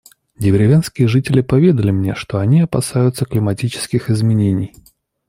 [0.35, 4.73] Деревенские жители поведали мне, что они опасаются климатических изменений.